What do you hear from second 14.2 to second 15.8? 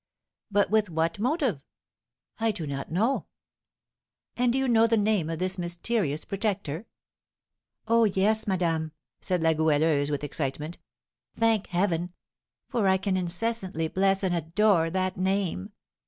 and adore that name.